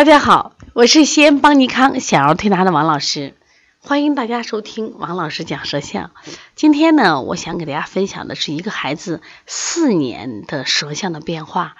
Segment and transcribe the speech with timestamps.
[0.00, 3.34] 大家好，我是西安邦尼康小儿推拿的王老师，
[3.80, 6.12] 欢迎大家收听王老师讲舌象。
[6.54, 11.76] 今天呢，我想给大家分享的是一个孩子四年的舌象的变化。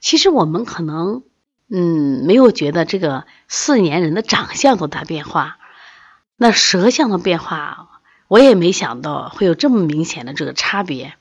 [0.00, 1.22] 其实我们可能
[1.70, 5.56] 嗯没有觉得这个四年人的长相多大变化，
[6.36, 7.88] 那舌象的变化，
[8.28, 11.14] 我也没想到会有这么明显的这个差别。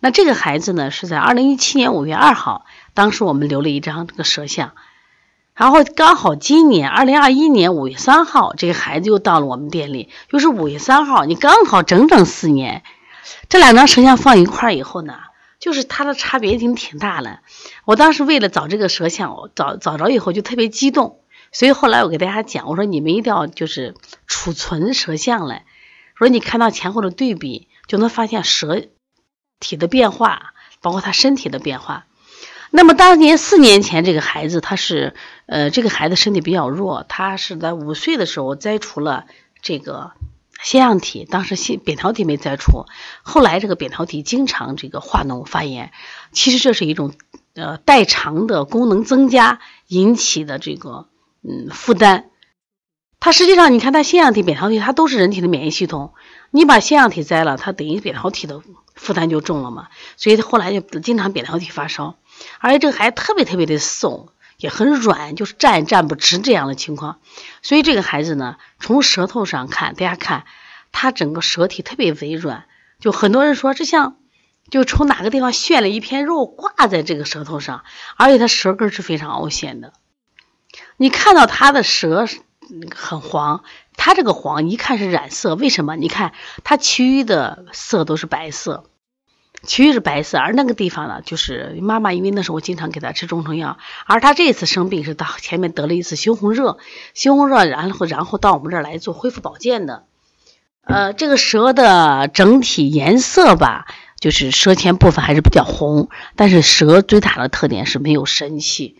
[0.00, 4.72] 那这个孩子呢，是在二零一七年五月二号，当时我们留了一张这个舌象。
[5.56, 12.82] 然后刚好今年二零二一年五月三号，这个孩子又到了我们店里，又是五月三号，你刚好整整四年。
[13.48, 15.14] 这两张舌像放一块儿以后呢，
[15.58, 17.40] 就是它的差别已经挺大了。
[17.86, 21.20] 我当时为了找这个舌像，找找着以后就特别激动，
[21.52, 23.94] 所以后来我给大家讲，我说你们一定要就是
[24.26, 25.64] 储存舌像来，
[26.16, 28.82] 说你看到前后的对比，就能发现舌
[29.58, 32.04] 体的变化，包括他身体的变化。
[32.76, 35.14] 那么当年四年前这个孩子，他是
[35.46, 39.24] 呃这个孩子身体比较弱，他是在五岁的时候摘除了
[39.62, 40.12] 这个
[40.62, 42.84] 腺样体，当时腺扁桃体没摘除，
[43.22, 45.90] 后来这个扁桃体经常这个化脓发炎，
[46.32, 47.14] 其实这是一种
[47.54, 51.06] 呃代偿的功能增加引起的这个
[51.42, 52.28] 嗯负担。
[53.20, 56.12] 它实际上你看，它腺样体、扁桃体它都是人体的免疫系统，
[56.50, 58.60] 你把腺样体摘了，它等于扁桃体的
[58.94, 62.16] 负担就重了嘛，所以后来就经常扁桃体发烧。
[62.58, 67.18] 而且这个孩子特别特别的瘦，也很软，就是站也站不直这样的情况。
[67.62, 70.44] 所以这个孩子呢，从舌头上看，大家看
[70.92, 72.64] 他整个舌体特别微软，
[73.00, 74.16] 就很多人说这像
[74.70, 77.84] 就从哪个地方炫了一片肉挂在这个舌头上，
[78.16, 79.92] 而且他舌根是非常凹陷的。
[80.96, 82.26] 你看到他的舌
[82.94, 83.62] 很黄，
[83.96, 85.94] 他这个黄一看是染色，为什么？
[85.96, 86.32] 你看
[86.64, 88.84] 他其余的色都是白色。
[89.62, 96.78] 其余是白色，而那个地方呢，就是妈妈，因为那时候我经常给他吃中成药，而他这次生病是到前面得了一次猩红热，
[97.14, 100.04] 猩红热，然后然后到我们这儿来做恢复保健的。
[100.82, 103.86] 呃，这个舌的整体颜色吧，
[104.20, 108.94] 就是舌前部分还是比较红，但是舌最大的特点是没有神气，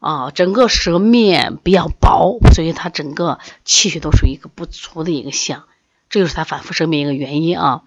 [0.00, 5.64] 啊，整个舌面比较薄，所以它整个气血都属于一个不足的一个象，
[6.10, 7.84] 这就是他反复生病一个原因啊。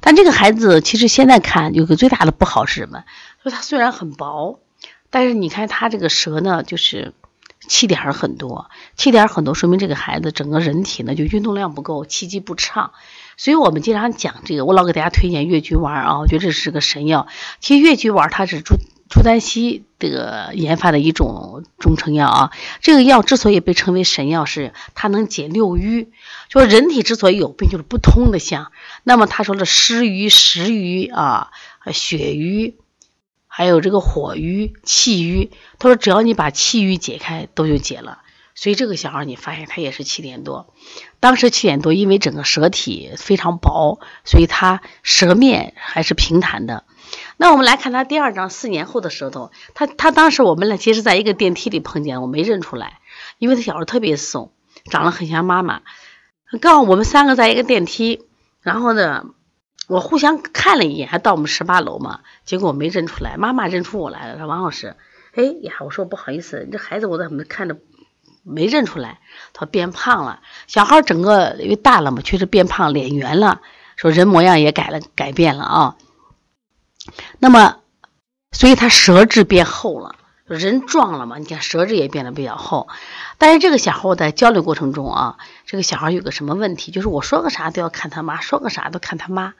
[0.00, 3.04] 但这个孩子其实现在看有个最大的不好是什么？
[3.42, 4.60] 说他虽然很薄，
[5.10, 7.12] 但是你看他这个舌呢，就是
[7.68, 12.92] 气点很多，气点很多，说明这个孩子整个人体呢就运动量不够，气机不畅。
[13.36, 17.26] 所以我们经常讲这个，我老给大家推荐越橘丸啊，我觉得这是个神药。
[17.60, 18.76] 其实越橘丸它是助
[19.14, 22.50] 朱丹溪这个研发的一种中成药啊。
[22.80, 26.10] 这个药之所以被称为神药，是它能解六瘀。
[26.48, 28.72] 就人体之所以有病，就是不通的象。
[29.04, 31.52] 那么他说的湿瘀、食瘀啊、
[31.92, 32.76] 血瘀，
[33.46, 38.18] 还有这个火瘀、气瘀，他说只要你把气瘀解开，都就解了。
[38.56, 40.74] 所以这个小孩你发现他也是七点多，
[41.20, 46.82] 当时七点多，因为整个舌体非常薄，所以他舌面还是平坦的。
[47.36, 53.00] 那我们来看他第二张四年后的舌头，他他当时我们俩，其实在一个电梯里碰见，我没认出来，
[53.38, 54.52] 因为他小时候特别瘦，
[54.90, 55.82] 长得很像妈妈。
[56.60, 58.24] 刚好我们三个在一个电梯，
[58.60, 59.26] 然后呢，
[59.88, 62.20] 我互相看了一眼，还到我们十八楼嘛。
[62.44, 64.94] 结果我没认出来，妈妈认出我来了，说王老师，
[65.34, 67.76] 哎呀，我说不好意思，这孩子我怎么看着
[68.44, 69.18] 没认出来？
[69.52, 73.60] 他变胖了，小孩整个因为大了嘛，确实变胖，脸圆了，
[73.96, 75.96] 说人模样也改了，改变了啊。
[77.38, 77.80] 那么，
[78.52, 80.16] 所以他舌质变厚了。
[80.46, 81.38] 人壮了嘛？
[81.38, 82.86] 你看舌质也变得比较厚，
[83.38, 86.92] 但是这个小孩我在交流过程中啊，这个小孩有个什么问题？
[86.92, 89.54] 就是我说个啥都要看他妈，说个啥都看他妈。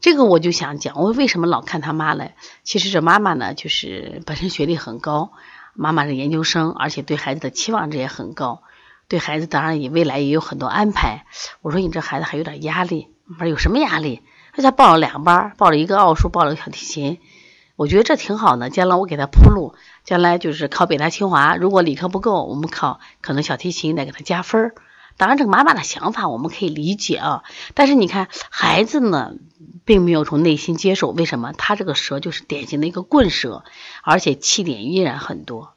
[0.00, 2.34] 这个我就想讲，我为什么老看他妈嘞？
[2.64, 5.32] 其实这妈妈呢，就是本身学历很高，
[5.72, 8.62] 妈妈是研究生，而且对孩子的期望值也很高，
[9.08, 11.24] 对孩子当然也未来也有很多安排。
[11.62, 14.22] 我说你这孩子还有点压力，我说有什么压力？
[14.54, 17.18] 说他报了两班，报了一个奥数，报了个小提琴。
[17.76, 24.74] 我觉得这挺好的，将来我给他铺路，将来就是考北大清华，如果理科不够，我们考可能小提琴再给他加分儿。
[25.16, 27.42] 当然，这个妈妈的想法我们可以理解啊，
[27.74, 29.34] 但是你看孩子呢，
[29.84, 31.52] 并没有从内心接受，为什么？
[31.52, 33.64] 他这个舌就是典型的一个棍舌，
[34.02, 35.74] 而且气点依然很多。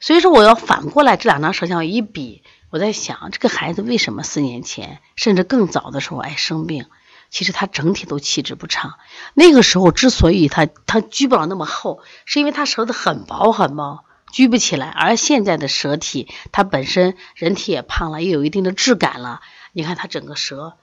[0.00, 6.86] 所以说，我要反过来这两张舌像一比，我在想这个孩子为什么四年前甚至更早的时候爱生病？
[7.30, 8.94] 其实他整体都气质不畅，
[9.34, 14.88] 那个时候之所以他他居不了那么厚，是因为他舌头很薄很薄，居不起来。
[14.88, 19.40] 而现在的舌体，他本身人体也胖了，也有一定的质感了。
[19.72, 20.76] 你看他整个舌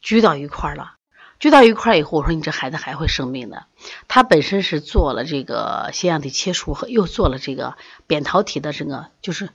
[0.00, 0.94] 拘到一块了，
[1.38, 3.66] 聚到一块儿以后，我说你这孩子还会生病的。
[4.08, 9.50] 他本身是做了这个腺样体切除和又做了这个扁桃体的这个就是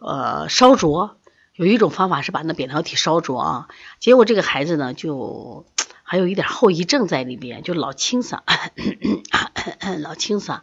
[0.00, 1.16] 呃烧灼，
[1.56, 3.68] 有一种方法是把那扁桃体烧灼啊。
[3.98, 5.66] 结果这个孩子呢就
[6.02, 8.40] 还有一点后遗症在里边，就老清嗓，
[10.00, 10.60] 老清嗓。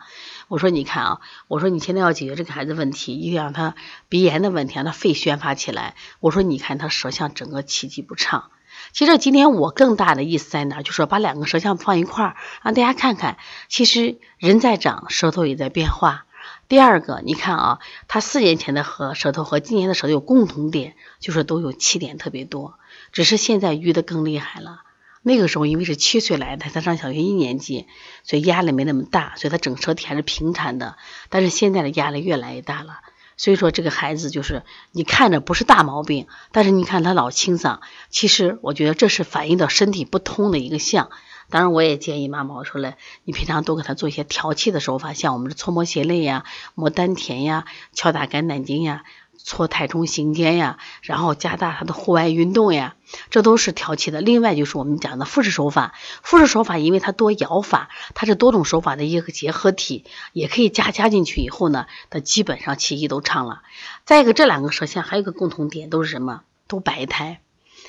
[0.48, 3.75] 我说你看啊，我说你现在要解决这个孩子问题，一定让他
[4.07, 5.95] 鼻炎的问题，让他肺宣发起来。
[6.19, 8.51] 我说你看他舌象整个气机不畅。
[8.92, 10.81] 其实今天我更大的意思在哪？
[10.81, 13.38] 就是说把两个舌象放一块儿，让大家看看，
[13.68, 16.25] 其实人在长，舌头也在变化。
[16.69, 22.80] 第二个，你看啊，他四年前的和舌头和今年的舌头有共同点，就是都有气点特别多，
[23.12, 24.81] 只是现在淤的更厉害了。
[25.21, 27.86] 那个时候因为是七岁来的，他上小学一年级，
[28.24, 30.98] 所以压力没那么大，所以他整舌体还是平坦的。
[31.30, 33.00] 但是现在的压力越来越大了。
[33.38, 37.80] 所以说这个孩子就是你看着不是大毛病，但是你看他老清嗓，
[38.10, 41.10] 其实我觉得这是反映到身体不通的一个象。
[41.50, 46.44] 当然，我也建议妈妈我说了，你平常多给他做一些调气的手法，像我们的搓摩斜肋呀、
[46.75, 49.04] 摩丹田呀、敲打肝胆经呀。
[49.45, 52.95] 搓太冲行间呀，然后加大他的户外运动呀，
[53.30, 54.22] 这都是调气的。
[54.22, 63.63] 另外就是我们讲的复式手法，复式手法因为它多摇法，它是多种手法的一个结合体，也可以加加进去以后呢，它基本上气机都畅了。
[64.06, 66.44] 再一个，这两个舌象还有一个共同点，都是什么？
[66.69, 67.42] 都白胎。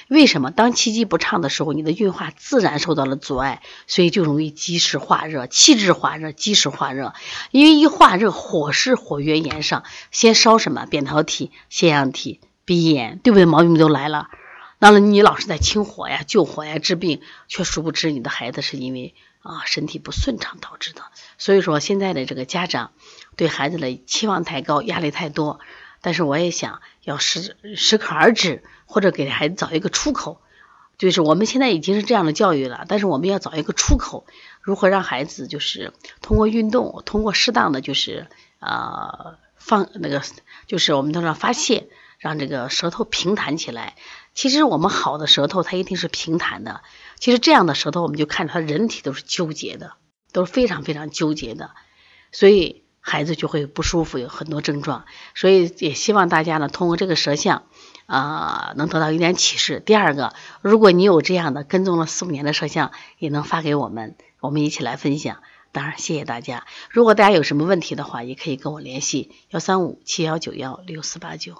[0.09, 7.15] 为什么当气机不畅的时候，你的运化自然受到了阻碍，所以就容易积食化热、气滞化热、积食化热。
[7.51, 10.87] 因为一化热，火势火源炎上，先烧什么？
[10.87, 13.45] 扁桃体、腺样体、鼻炎，对不对？
[13.45, 14.29] 毛病都来了。
[14.79, 21.03] 那么你老是在清火呀、救火呀、治病，却殊不知你的孩子是因为啊身体不顺畅导致的。
[21.39, 22.93] 所以说，现在的这个家长
[23.37, 25.61] 对孩子的期望太高，压力太多。
[26.05, 30.39] 但是我也想要适适可而止，或者给孩子找一个出口。
[30.99, 34.27] 就是我们现在已经是这样的教育了，但是我们要找一个出口，
[34.61, 38.27] 如何让孩子就是通过运动，通过适当的就是
[38.61, 40.21] 呃放那个，
[40.67, 43.97] 就是我们都让发泄，让这个舌头平坦起来。
[44.35, 46.83] 其实我们好的舌头它一定是平坦的。
[47.19, 49.95] 其实这样的舌头我们就看着他人体都是纠结的，
[50.33, 51.71] 都是非常非常纠结的，
[52.31, 52.84] 所以。
[53.07, 55.05] 孩子就会不舒服，有很多症状，
[55.35, 57.65] 所以也希望大家呢，通过这个舌象，
[58.07, 59.83] 啊，能得到一点启示。
[59.85, 65.43] 第二个，如果你有这样的跟踪了四五年的舌象，也能发给我们，我们一起来分享。
[65.71, 66.65] 当然，谢谢大家。
[66.89, 71.59] 如果大家有什么问题的话，也可以跟我联系：幺三五七幺九幺六四八九。